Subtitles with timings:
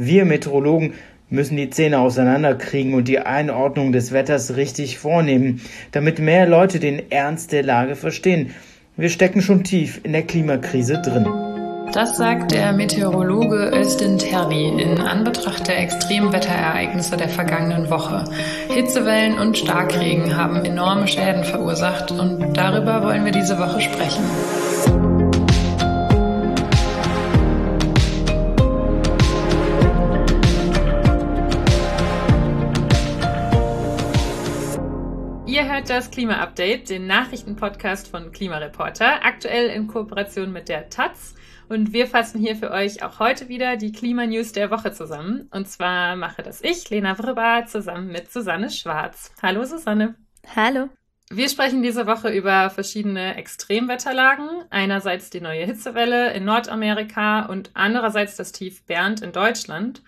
[0.00, 0.94] Wir Meteorologen
[1.28, 7.10] müssen die Zähne auseinanderkriegen und die Einordnung des Wetters richtig vornehmen, damit mehr Leute den
[7.10, 8.54] Ernst der Lage verstehen.
[8.96, 11.26] Wir stecken schon tief in der Klimakrise drin.
[11.92, 18.24] Das sagt der Meteorologe Özdin Terli in Anbetracht der Extremwetterereignisse der vergangenen Woche.
[18.72, 24.22] Hitzewellen und Starkregen haben enorme Schäden verursacht und darüber wollen wir diese Woche sprechen.
[35.58, 41.34] Ihr hört das Klima-Update, den Nachrichtenpodcast von Klimareporter, aktuell in Kooperation mit der Taz.
[41.68, 45.48] Und wir fassen hier für euch auch heute wieder die Klimanews der Woche zusammen.
[45.50, 49.32] Und zwar mache das ich, Lena Wrba, zusammen mit Susanne Schwarz.
[49.42, 50.14] Hallo Susanne.
[50.54, 50.90] Hallo.
[51.28, 54.48] Wir sprechen diese Woche über verschiedene Extremwetterlagen.
[54.70, 60.04] Einerseits die neue Hitzewelle in Nordamerika und andererseits das Tief Bernd in Deutschland.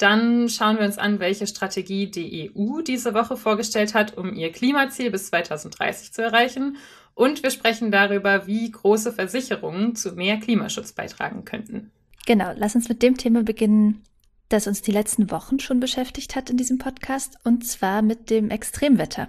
[0.00, 4.50] Dann schauen wir uns an, welche Strategie die EU diese Woche vorgestellt hat, um ihr
[4.50, 6.78] Klimaziel bis 2030 zu erreichen.
[7.12, 11.90] Und wir sprechen darüber, wie große Versicherungen zu mehr Klimaschutz beitragen könnten.
[12.24, 14.02] Genau, lass uns mit dem Thema beginnen,
[14.48, 18.48] das uns die letzten Wochen schon beschäftigt hat in diesem Podcast, und zwar mit dem
[18.48, 19.28] Extremwetter.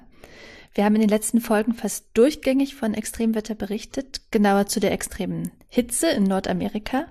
[0.73, 5.51] Wir haben in den letzten Folgen fast durchgängig von Extremwetter berichtet, genauer zu der extremen
[5.67, 7.07] Hitze in Nordamerika.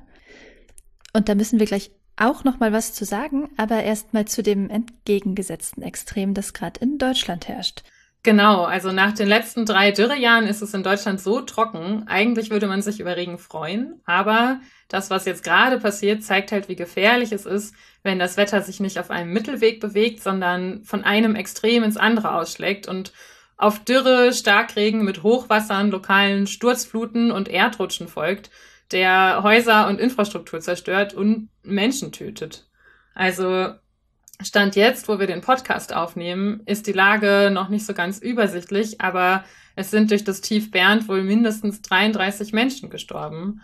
[1.12, 1.90] Und da müssen wir gleich
[2.20, 6.80] auch noch mal was zu sagen, aber erst mal zu dem entgegengesetzten Extrem, das gerade
[6.80, 7.82] in Deutschland herrscht.
[8.22, 12.04] Genau, also nach den letzten drei Dürrejahren ist es in Deutschland so trocken.
[12.06, 16.68] Eigentlich würde man sich über Regen freuen, aber das, was jetzt gerade passiert, zeigt halt,
[16.68, 21.02] wie gefährlich es ist, wenn das Wetter sich nicht auf einem Mittelweg bewegt, sondern von
[21.02, 23.12] einem Extrem ins andere ausschlägt und
[23.56, 28.50] auf Dürre, Starkregen mit Hochwassern, lokalen Sturzfluten und Erdrutschen folgt,
[28.92, 32.69] der Häuser und Infrastruktur zerstört und Menschen tötet.
[33.14, 33.74] Also
[34.42, 39.00] Stand jetzt, wo wir den Podcast aufnehmen, ist die Lage noch nicht so ganz übersichtlich,
[39.00, 39.44] aber
[39.77, 43.60] es sind durch das Tief Bernd wohl mindestens 33 Menschen gestorben.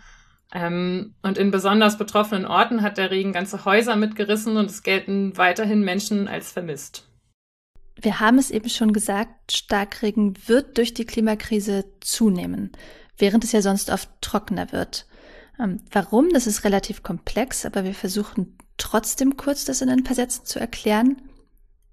[0.53, 5.35] Ähm, und in besonders betroffenen Orten hat der Regen ganze Häuser mitgerissen und es gelten
[5.35, 7.09] weiterhin Menschen als vermisst.
[7.99, 12.71] Wir haben es eben schon gesagt, Starkregen wird durch die Klimakrise zunehmen,
[13.17, 15.06] während es ja sonst oft trockener wird.
[15.59, 16.29] Ähm, warum?
[16.31, 20.59] Das ist relativ komplex, aber wir versuchen trotzdem kurz das in ein paar Sätzen zu
[20.59, 21.21] erklären.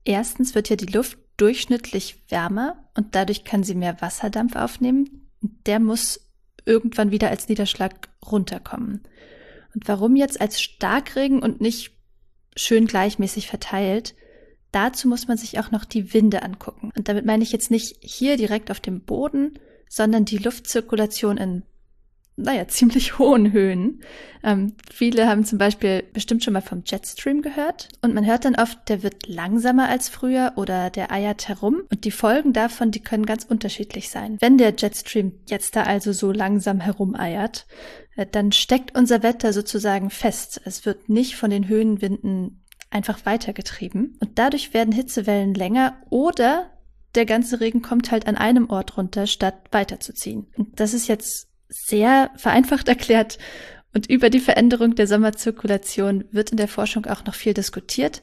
[0.05, 5.29] Erstens wird ja die Luft durchschnittlich wärmer und dadurch kann sie mehr Wasserdampf aufnehmen.
[5.41, 6.21] Der muss
[6.65, 9.03] irgendwann wieder als Niederschlag runterkommen.
[9.75, 11.93] Und warum jetzt als Starkregen und nicht
[12.57, 14.15] schön gleichmäßig verteilt?
[14.71, 16.93] Dazu muss man sich auch noch die Winde angucken.
[16.97, 19.59] Und damit meine ich jetzt nicht hier direkt auf dem Boden,
[19.89, 21.63] sondern die Luftzirkulation in
[22.37, 24.01] naja, ziemlich hohen Höhen.
[24.43, 27.89] Ähm, viele haben zum Beispiel bestimmt schon mal vom Jetstream gehört.
[28.03, 31.83] Und man hört dann oft, der wird langsamer als früher oder der eiert herum.
[31.91, 34.37] Und die Folgen davon, die können ganz unterschiedlich sein.
[34.41, 37.67] Wenn der Jetstream jetzt da also so langsam herumeiert,
[38.17, 40.61] äh, dann steckt unser Wetter sozusagen fest.
[40.65, 44.17] Es wird nicht von den Höhenwinden einfach weitergetrieben.
[44.21, 46.71] Und dadurch werden Hitzewellen länger oder
[47.15, 50.49] der ganze Regen kommt halt an einem Ort runter, statt weiterzuziehen.
[50.57, 53.39] Und das ist jetzt sehr vereinfacht erklärt.
[53.95, 58.23] Und über die Veränderung der Sommerzirkulation wird in der Forschung auch noch viel diskutiert.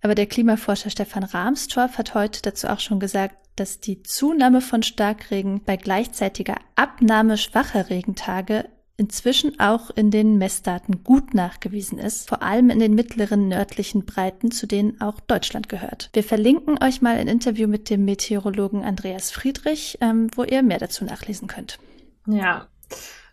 [0.00, 4.82] Aber der Klimaforscher Stefan Rahmstorff hat heute dazu auch schon gesagt, dass die Zunahme von
[4.82, 12.42] Starkregen bei gleichzeitiger Abnahme schwacher Regentage inzwischen auch in den Messdaten gut nachgewiesen ist, vor
[12.42, 16.10] allem in den mittleren nördlichen Breiten, zu denen auch Deutschland gehört.
[16.12, 20.78] Wir verlinken euch mal ein Interview mit dem Meteorologen Andreas Friedrich, ähm, wo ihr mehr
[20.78, 21.78] dazu nachlesen könnt.
[22.26, 22.68] Ja,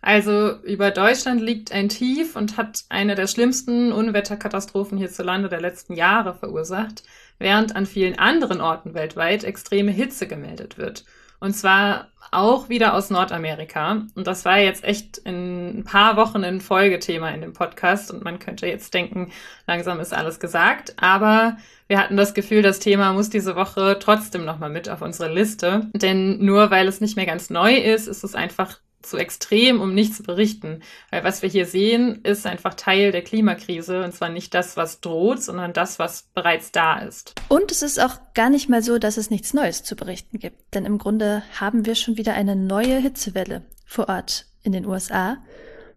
[0.02, 5.94] also über Deutschland liegt ein Tief und hat eine der schlimmsten Unwetterkatastrophen hierzulande der letzten
[5.94, 7.04] Jahre verursacht,
[7.42, 11.04] während an vielen anderen Orten weltweit extreme Hitze gemeldet wird.
[11.40, 14.06] Und zwar auch wieder aus Nordamerika.
[14.14, 18.12] Und das war jetzt echt in ein paar Wochen ein Folgethema in dem Podcast.
[18.12, 19.32] Und man könnte jetzt denken,
[19.66, 20.94] langsam ist alles gesagt.
[20.98, 21.56] Aber
[21.88, 25.90] wir hatten das Gefühl, das Thema muss diese Woche trotzdem nochmal mit auf unsere Liste.
[25.92, 29.94] Denn nur weil es nicht mehr ganz neu ist, ist es einfach zu extrem, um
[29.94, 30.80] nicht zu berichten.
[31.10, 35.00] Weil was wir hier sehen, ist einfach Teil der Klimakrise und zwar nicht das, was
[35.00, 37.34] droht, sondern das, was bereits da ist.
[37.48, 40.74] Und es ist auch gar nicht mal so, dass es nichts Neues zu berichten gibt.
[40.74, 45.38] Denn im Grunde haben wir schon wieder eine neue Hitzewelle vor Ort in den USA.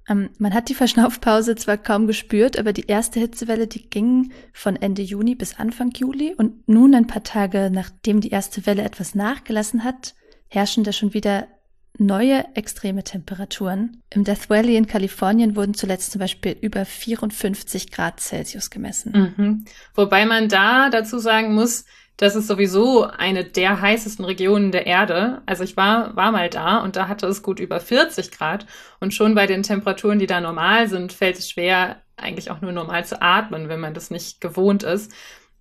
[0.07, 4.75] Ähm, man hat die Verschnaufpause zwar kaum gespürt, aber die erste Hitzewelle, die ging von
[4.75, 9.15] Ende Juni bis Anfang Juli und nun ein paar Tage nachdem die erste Welle etwas
[9.15, 10.13] nachgelassen hat,
[10.47, 11.47] herrschen da schon wieder
[11.97, 14.01] neue extreme Temperaturen.
[14.09, 19.33] Im Death Valley in Kalifornien wurden zuletzt zum Beispiel über 54 Grad Celsius gemessen.
[19.37, 19.65] Mhm.
[19.93, 21.85] Wobei man da dazu sagen muss,
[22.17, 25.41] das ist sowieso eine der heißesten Regionen der Erde.
[25.45, 28.65] Also ich war, war mal da und da hatte es gut über 40 Grad.
[28.99, 32.71] Und schon bei den Temperaturen, die da normal sind, fällt es schwer, eigentlich auch nur
[32.71, 35.11] normal zu atmen, wenn man das nicht gewohnt ist.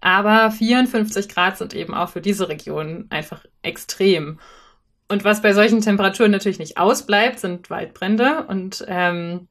[0.00, 4.38] Aber 54 Grad sind eben auch für diese Region einfach extrem.
[5.08, 8.46] Und was bei solchen Temperaturen natürlich nicht ausbleibt, sind Waldbrände.
[8.48, 9.48] Und ähm,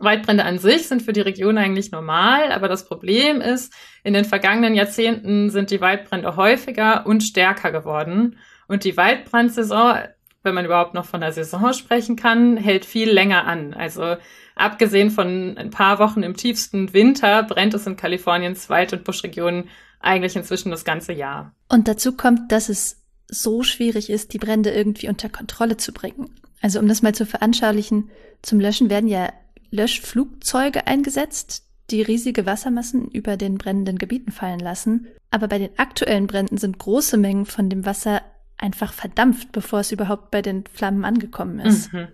[0.00, 3.72] Waldbrände an sich sind für die Region eigentlich normal, aber das Problem ist,
[4.04, 8.38] in den vergangenen Jahrzehnten sind die Waldbrände häufiger und stärker geworden.
[8.68, 9.98] Und die Waldbrandsaison,
[10.42, 13.74] wenn man überhaupt noch von der Saison sprechen kann, hält viel länger an.
[13.74, 14.16] Also
[14.54, 19.68] abgesehen von ein paar Wochen im tiefsten Winter brennt es in Kaliforniens Wald- und Buschregionen
[20.00, 21.52] eigentlich inzwischen das ganze Jahr.
[21.68, 26.30] Und dazu kommt, dass es so schwierig ist, die Brände irgendwie unter Kontrolle zu bringen.
[26.60, 28.10] Also um das mal zu veranschaulichen,
[28.42, 29.32] zum Löschen werden ja
[29.70, 35.06] Löschflugzeuge eingesetzt, die riesige Wassermassen über den brennenden Gebieten fallen lassen.
[35.30, 38.22] Aber bei den aktuellen Bränden sind große Mengen von dem Wasser
[38.56, 41.92] einfach verdampft, bevor es überhaupt bei den Flammen angekommen ist.
[41.92, 42.08] Mhm.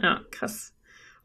[0.00, 0.72] Ja, krass.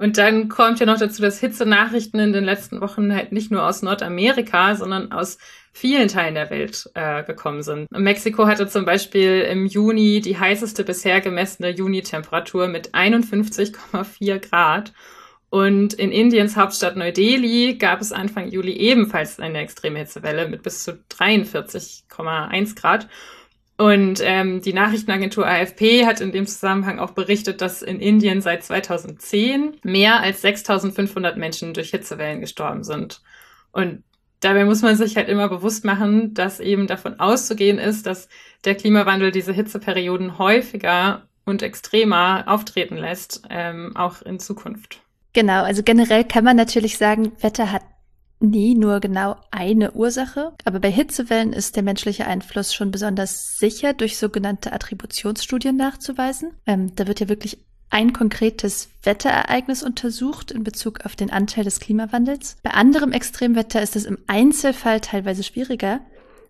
[0.04, 3.66] Und dann kommt ja noch dazu, dass Hitzenachrichten in den letzten Wochen halt nicht nur
[3.66, 5.38] aus Nordamerika, sondern aus
[5.72, 7.90] vielen Teilen der Welt äh, gekommen sind.
[7.90, 14.92] Mexiko hatte zum Beispiel im Juni die heißeste bisher gemessene Juni-Temperatur mit 51,4 Grad.
[15.50, 20.84] Und in Indiens Hauptstadt Neu-Delhi gab es Anfang Juli ebenfalls eine extreme Hitzewelle mit bis
[20.84, 23.08] zu 43,1 Grad.
[23.78, 28.64] Und ähm, die Nachrichtenagentur AFP hat in dem Zusammenhang auch berichtet, dass in Indien seit
[28.64, 33.22] 2010 mehr als 6500 Menschen durch Hitzewellen gestorben sind.
[33.72, 34.04] Und
[34.42, 38.30] dabei muss man sich halt immer bewusst machen, dass eben davon auszugehen ist, dass
[38.64, 45.02] der Klimawandel diese Hitzeperioden häufiger und extremer auftreten lässt, ähm, auch in Zukunft.
[45.34, 47.82] Genau, also generell kann man natürlich sagen, Wetter hat
[48.44, 53.94] nie nur genau eine Ursache, aber bei Hitzewellen ist der menschliche Einfluss schon besonders sicher
[53.94, 56.52] durch sogenannte Attributionsstudien nachzuweisen.
[56.68, 57.58] Ähm, da wird ja wirklich
[57.90, 62.58] ein konkretes Wetterereignis untersucht in Bezug auf den Anteil des Klimawandels.
[62.64, 66.02] Bei anderem Extremwetter ist es im Einzelfall teilweise schwieriger.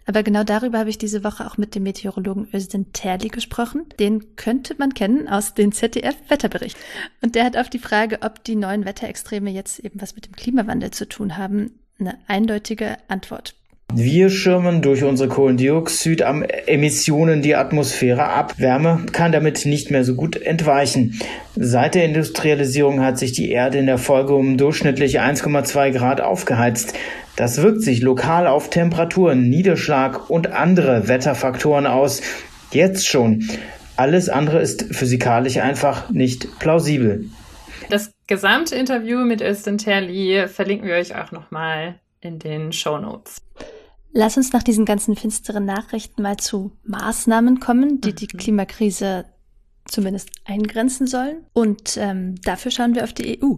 [0.05, 3.85] Aber genau darüber habe ich diese Woche auch mit dem Meteorologen Özden Terli gesprochen.
[3.99, 6.77] Den könnte man kennen aus dem ZDF-Wetterbericht.
[7.21, 10.35] Und der hat auf die Frage, ob die neuen Wetterextreme jetzt eben was mit dem
[10.35, 11.71] Klimawandel zu tun haben,
[12.07, 13.55] eine eindeutige Antwort.
[13.95, 18.55] Wir schirmen durch unsere Kohlendioxidemissionen die Atmosphäre ab.
[18.57, 21.19] Wärme kann damit nicht mehr so gut entweichen.
[21.55, 26.95] Seit der Industrialisierung hat sich die Erde in der Folge um durchschnittlich 1,2 Grad aufgeheizt.
[27.35, 32.23] Das wirkt sich lokal auf Temperaturen, Niederschlag und andere Wetterfaktoren aus.
[32.71, 33.47] Jetzt schon.
[33.95, 37.25] Alles andere ist physikalisch einfach nicht plausibel.
[37.89, 43.41] Das gesamte Interview mit Östen Terli verlinken wir euch auch nochmal in den Show Notes.
[44.11, 48.15] Lass uns nach diesen ganzen finsteren Nachrichten mal zu Maßnahmen kommen, die mhm.
[48.15, 49.25] die Klimakrise
[49.85, 51.45] zumindest eingrenzen sollen.
[51.53, 53.55] Und ähm, dafür schauen wir auf die EU.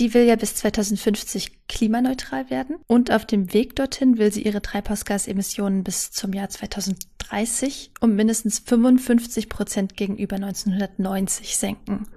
[0.00, 4.60] Die will ja bis 2050 klimaneutral werden und auf dem Weg dorthin will sie ihre
[4.60, 12.08] Treibhausgasemissionen bis zum Jahr 2030 um mindestens 55 Prozent gegenüber 1990 senken.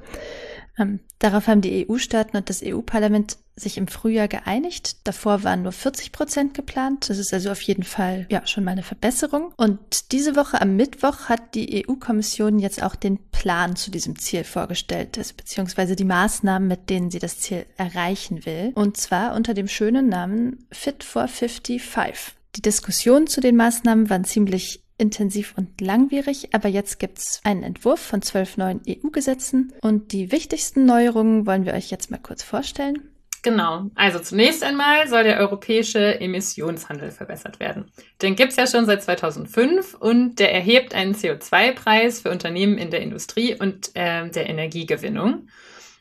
[0.77, 5.07] Ähm, darauf haben die EU-Staaten und das EU-Parlament sich im Frühjahr geeinigt.
[5.07, 7.09] Davor waren nur 40 Prozent geplant.
[7.09, 9.51] Das ist also auf jeden Fall ja schon mal eine Verbesserung.
[9.57, 14.43] Und diese Woche am Mittwoch hat die EU-Kommission jetzt auch den Plan zu diesem Ziel
[14.43, 18.71] vorgestellt, also beziehungsweise die Maßnahmen, mit denen sie das Ziel erreichen will.
[18.75, 22.35] Und zwar unter dem schönen Namen Fit for 55.
[22.55, 27.99] Die Diskussionen zu den Maßnahmen waren ziemlich intensiv und langwierig, aber jetzt gibt's einen Entwurf
[27.99, 33.09] von zwölf neuen EU-Gesetzen und die wichtigsten Neuerungen wollen wir euch jetzt mal kurz vorstellen.
[33.43, 33.89] Genau.
[33.95, 37.85] Also zunächst einmal soll der europäische Emissionshandel verbessert werden.
[38.21, 43.01] Den gibt's ja schon seit 2005 und der erhebt einen CO2-Preis für Unternehmen in der
[43.01, 45.47] Industrie und äh, der Energiegewinnung.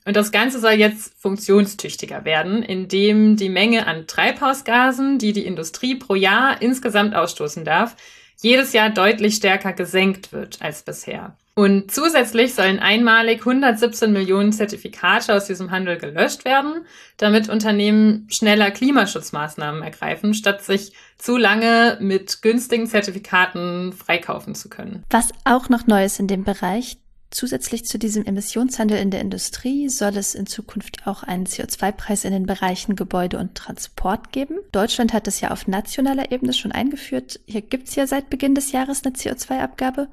[0.06, 5.96] Und das Ganze soll jetzt funktionstüchtiger werden, indem die Menge an Treibhausgasen, die die Industrie
[5.96, 7.96] pro Jahr insgesamt ausstoßen darf,
[8.40, 11.36] jedes Jahr deutlich stärker gesenkt wird als bisher.
[11.58, 16.84] Und zusätzlich sollen einmalig 117 Millionen Zertifikate aus diesem Handel gelöscht werden,
[17.16, 25.02] damit Unternehmen schneller Klimaschutzmaßnahmen ergreifen, statt sich zu lange mit günstigen Zertifikaten freikaufen zu können.
[25.08, 26.98] Was auch noch neu ist in dem Bereich,
[27.36, 32.32] Zusätzlich zu diesem Emissionshandel in der Industrie soll es in Zukunft auch einen CO2-Preis in
[32.32, 34.54] den Bereichen Gebäude und Transport geben.
[34.72, 37.38] Deutschland hat es ja auf nationaler Ebene schon eingeführt.
[37.44, 40.08] Hier gibt es ja seit Beginn des Jahres eine CO2-Abgabe.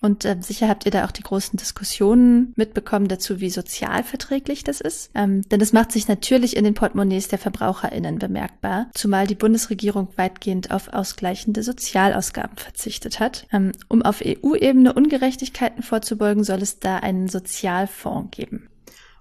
[0.00, 4.80] Und äh, sicher habt ihr da auch die großen Diskussionen mitbekommen dazu, wie sozialverträglich das
[4.80, 5.10] ist.
[5.14, 10.06] Ähm, denn es macht sich natürlich in den Portemonnaies der VerbraucherInnen bemerkbar, zumal die Bundesregierung
[10.16, 13.48] weitgehend auf ausgleichende Sozialausgaben verzichtet hat.
[13.52, 18.68] Ähm, um auf EU-Ebene Ungerechtigkeiten vorzubeugen, soll es da einen Sozialfonds geben.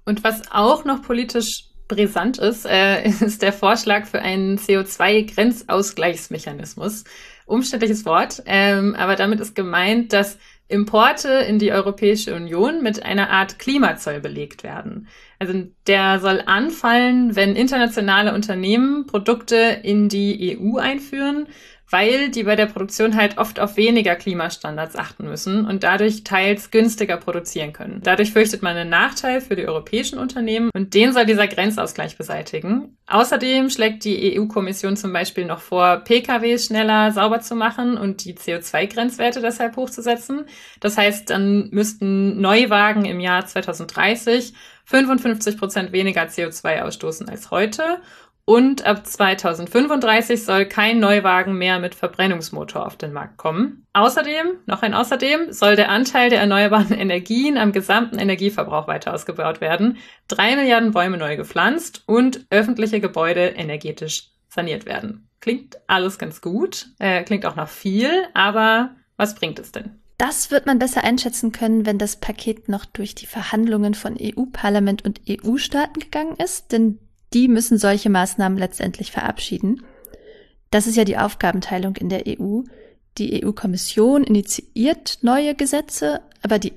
[0.06, 7.06] Und was auch noch politisch brisant ist, äh, ist der Vorschlag für einen CO2-Grenzausgleichsmechanismus.
[7.46, 10.38] Umständliches Wort, ähm, aber damit ist gemeint, dass
[10.70, 15.08] Importe in die Europäische Union mit einer Art Klimazoll belegt werden.
[15.40, 15.54] Also
[15.88, 21.48] der soll anfallen, wenn internationale Unternehmen Produkte in die EU einführen,
[21.90, 26.72] weil die bei der Produktion halt oft auf weniger Klimastandards achten müssen und dadurch teils
[26.72, 28.02] günstiger produzieren können.
[28.04, 32.98] Dadurch fürchtet man einen Nachteil für die europäischen Unternehmen und den soll dieser Grenzausgleich beseitigen.
[33.08, 38.36] Außerdem schlägt die EU-Kommission zum Beispiel noch vor, PKWs schneller sauber zu machen und die
[38.36, 40.46] CO2-Grenzwerte deshalb hochzusetzen.
[40.82, 44.54] Das heißt, dann müssten Neuwagen im Jahr 2030
[44.88, 48.00] 55 Prozent weniger CO2 ausstoßen als heute
[48.48, 53.86] und ab 2035 soll kein Neuwagen mehr mit Verbrennungsmotor auf den Markt kommen.
[53.92, 59.60] Außerdem, noch ein Außerdem, soll der Anteil der erneuerbaren Energien am gesamten Energieverbrauch weiter ausgebaut
[59.60, 59.98] werden,
[60.30, 65.28] drei Milliarden Bäume neu gepflanzt und öffentliche Gebäude energetisch saniert werden.
[65.42, 70.00] Klingt alles ganz gut, äh, klingt auch nach viel, aber was bringt es denn?
[70.18, 75.04] Das wird man besser einschätzen können, wenn das Paket noch durch die Verhandlungen von EU-Parlament
[75.04, 77.00] und EU-Staaten gegangen ist, denn
[77.34, 79.84] die müssen solche Maßnahmen letztendlich verabschieden.
[80.72, 82.62] Das ist ja die Aufgabenteilung in der EU.
[83.18, 86.74] Die EU-Kommission initiiert neue Gesetze, aber die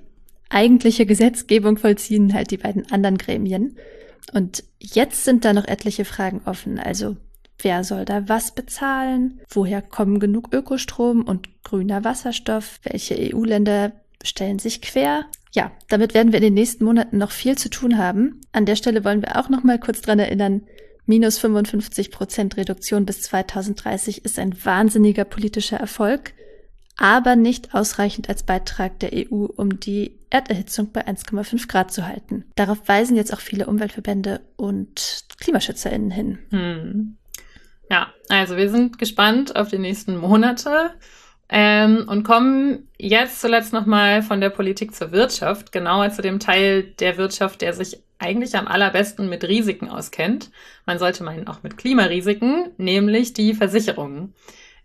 [0.49, 3.77] eigentliche Gesetzgebung vollziehen halt die beiden anderen Gremien.
[4.33, 6.79] Und jetzt sind da noch etliche Fragen offen.
[6.79, 7.17] Also
[7.59, 9.41] wer soll da was bezahlen?
[9.49, 12.81] Woher kommen genug Ökostrom und grüner Wasserstoff?
[12.83, 13.93] Welche EU-Länder
[14.23, 15.27] stellen sich quer?
[15.53, 18.41] Ja, damit werden wir in den nächsten Monaten noch viel zu tun haben.
[18.53, 20.63] An der Stelle wollen wir auch noch mal kurz dran erinnern,
[21.07, 26.35] minus 55 Prozent Reduktion bis 2030 ist ein wahnsinniger politischer Erfolg,
[26.97, 32.45] aber nicht ausreichend als Beitrag der EU, um die Erderhitzung bei 1,5 Grad zu halten.
[32.55, 36.39] Darauf weisen jetzt auch viele Umweltverbände und KlimaschützerInnen hin.
[36.51, 37.17] Hm.
[37.91, 40.93] Ja, also wir sind gespannt auf die nächsten Monate.
[41.53, 46.85] Ähm, und kommen jetzt zuletzt nochmal von der Politik zur Wirtschaft, genauer zu dem Teil
[47.01, 50.51] der Wirtschaft, der sich eigentlich am allerbesten mit Risiken auskennt.
[50.87, 54.35] Man sollte meinen auch mit Klimarisiken, nämlich die Versicherungen.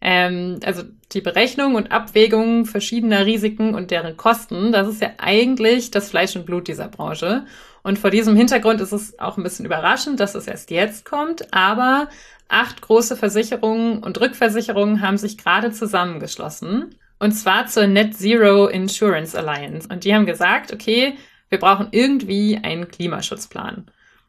[0.07, 0.83] Ähm, also
[1.13, 6.35] die Berechnung und Abwägung verschiedener Risiken und deren Kosten, das ist ja eigentlich das Fleisch
[6.35, 7.45] und Blut dieser Branche.
[7.81, 11.53] Und vor diesem Hintergrund ist es auch ein bisschen überraschend, dass es erst jetzt kommt,
[11.53, 12.07] aber
[12.47, 16.95] Acht große Versicherungen und Rückversicherungen haben sich gerade zusammengeschlossen.
[17.17, 19.88] Und zwar zur Net Zero Insurance Alliance.
[19.91, 21.15] Und die haben gesagt, okay,
[21.50, 23.85] wir brauchen irgendwie einen Klimaschutzplan.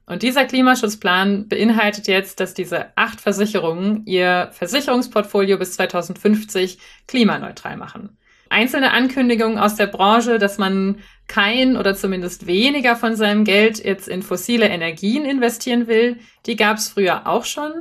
[0.06, 8.16] Und dieser Klimaschutzplan beinhaltet jetzt, dass diese acht Versicherungen ihr Versicherungsportfolio bis 2050 klimaneutral machen.
[8.48, 14.06] Einzelne Ankündigungen aus der Branche, dass man kein oder zumindest weniger von seinem Geld jetzt
[14.06, 17.72] in fossile Energien investieren will, die gab es früher auch schon.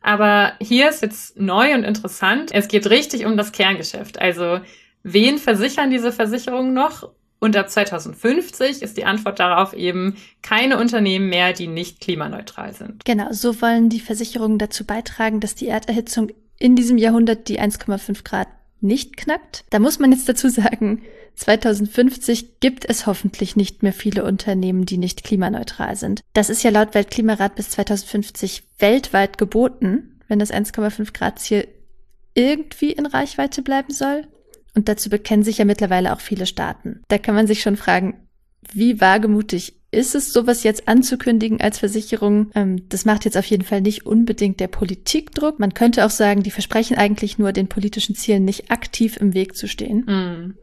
[0.00, 2.50] Aber hier ist jetzt neu und interessant.
[2.52, 4.18] Es geht richtig um das Kerngeschäft.
[4.18, 4.60] Also
[5.02, 7.10] wen versichern diese Versicherungen noch?
[7.40, 13.04] Und ab 2050 ist die Antwort darauf eben keine Unternehmen mehr, die nicht klimaneutral sind.
[13.04, 18.24] Genau, so wollen die Versicherungen dazu beitragen, dass die Erderhitzung in diesem Jahrhundert die 1,5
[18.24, 18.48] Grad
[18.80, 19.64] nicht knackt.
[19.70, 21.02] Da muss man jetzt dazu sagen,
[21.36, 26.20] 2050 gibt es hoffentlich nicht mehr viele Unternehmen, die nicht klimaneutral sind.
[26.32, 31.66] Das ist ja laut Weltklimarat bis 2050 weltweit geboten, wenn das 1,5 Grad Ziel
[32.34, 34.26] irgendwie in Reichweite bleiben soll.
[34.74, 37.02] Und dazu bekennen sich ja mittlerweile auch viele Staaten.
[37.08, 38.14] Da kann man sich schon fragen,
[38.72, 42.50] wie wagemutig ist es, sowas jetzt anzukündigen als Versicherung?
[42.54, 45.60] Ähm, das macht jetzt auf jeden Fall nicht unbedingt der Politik Druck.
[45.60, 49.56] Man könnte auch sagen, die versprechen eigentlich nur, den politischen Zielen nicht aktiv im Weg
[49.56, 50.04] zu stehen.
[50.06, 50.54] Mm.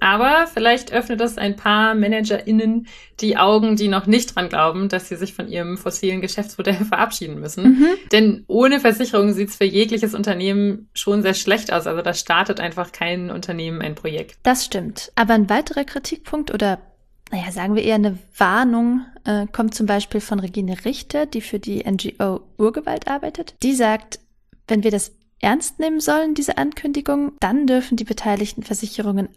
[0.00, 2.86] Aber vielleicht öffnet es ein paar ManagerInnen
[3.20, 7.40] die Augen, die noch nicht dran glauben, dass sie sich von ihrem fossilen Geschäftsmodell verabschieden
[7.40, 7.64] müssen.
[7.64, 7.86] Mhm.
[8.12, 11.86] Denn ohne Versicherung sieht es für jegliches Unternehmen schon sehr schlecht aus.
[11.86, 14.38] Also da startet einfach kein Unternehmen ein Projekt.
[14.42, 15.12] Das stimmt.
[15.16, 16.78] Aber ein weiterer Kritikpunkt oder
[17.30, 21.58] naja, sagen wir eher eine Warnung, äh, kommt zum Beispiel von Regine Richter, die für
[21.58, 23.54] die NGO Urgewalt arbeitet.
[23.62, 24.18] Die sagt,
[24.66, 29.28] wenn wir das ernst nehmen sollen, diese Ankündigung, dann dürfen die beteiligten Versicherungen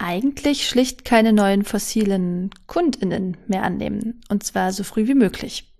[0.00, 4.20] eigentlich schlicht keine neuen fossilen Kundinnen mehr annehmen.
[4.28, 5.72] Und zwar so früh wie möglich.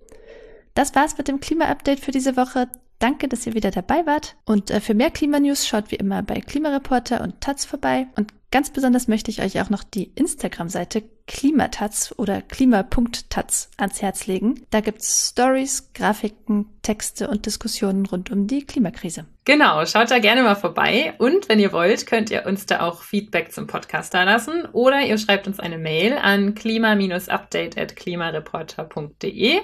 [0.75, 2.69] Das war's mit dem Klima-Update für diese Woche.
[3.01, 4.37] Danke, dass ihr wieder dabei wart.
[4.45, 8.07] Und äh, für mehr Klimanews schaut wie immer bei Klimareporter und Taz vorbei.
[8.15, 14.27] Und ganz besonders möchte ich euch auch noch die Instagram-Seite Klimataz oder klima.taz ans Herz
[14.27, 14.67] legen.
[14.69, 19.25] Da gibt's Stories, Grafiken, Texte und Diskussionen rund um die Klimakrise.
[19.47, 21.15] Genau, schaut da gerne mal vorbei.
[21.17, 25.01] Und wenn ihr wollt, könnt ihr uns da auch Feedback zum Podcast da lassen oder
[25.01, 29.61] ihr schreibt uns eine Mail an klima-update at klimareporter.de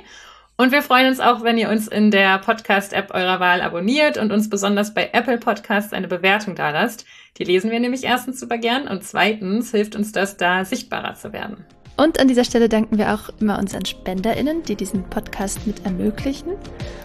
[0.57, 4.33] und wir freuen uns auch, wenn ihr uns in der Podcast-App eurer Wahl abonniert und
[4.33, 7.05] uns besonders bei Apple Podcasts eine Bewertung da lasst.
[7.37, 11.33] Die lesen wir nämlich erstens super gern und zweitens hilft uns das, da sichtbarer zu
[11.33, 11.65] werden.
[11.99, 16.53] Und an dieser Stelle danken wir auch immer unseren SpenderInnen, die diesen Podcast mit ermöglichen.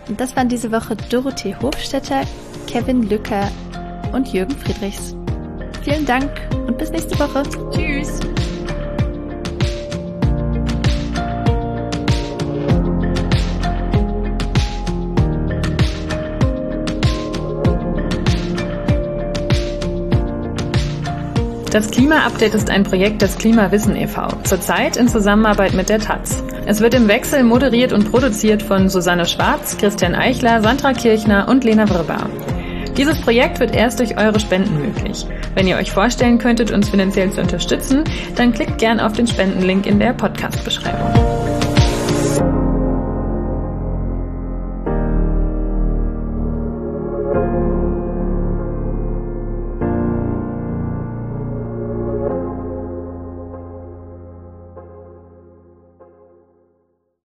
[0.08, 2.24] Und das waren diese Woche Dorothee Hofstetter,
[2.68, 3.50] Kevin Lücker
[4.14, 5.16] und Jürgen Friedrichs.
[5.84, 6.30] Vielen Dank
[6.68, 7.44] und bis nächste Woche.
[7.72, 8.31] Tschüss!
[21.72, 26.44] Das Klima-Update ist ein Projekt des Klimawissen e.V., zurzeit in Zusammenarbeit mit der Taz.
[26.66, 31.64] Es wird im Wechsel moderiert und produziert von Susanne Schwarz, Christian Eichler, Sandra Kirchner und
[31.64, 32.30] Lena Wribber.
[32.98, 35.26] Dieses Projekt wird erst durch eure Spenden möglich.
[35.56, 38.04] Wenn ihr euch vorstellen könntet, uns finanziell zu unterstützen,
[38.36, 41.31] dann klickt gern auf den Spendenlink in der Podcast-Beschreibung.